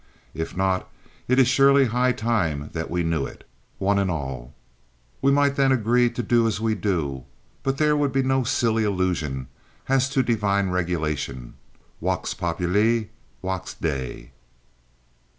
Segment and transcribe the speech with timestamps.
[0.33, 0.89] If not,
[1.27, 4.51] it is surely high time that we knew it—one and all.
[5.21, 7.25] We might then agree to do as we do;
[7.61, 9.45] but there would be no silly illusion
[9.87, 11.53] as to divine regulation.
[12.01, 13.09] Vox populi,
[13.43, 14.31] vox Dei.